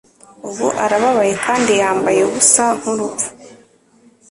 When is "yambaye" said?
1.81-2.19